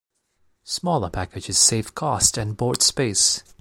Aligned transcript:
Smaller 0.63 1.11
packages 1.11 1.59
save 1.59 1.93
cost 1.93 2.35
and 2.35 2.57
board 2.57 2.81
space. 2.81 3.43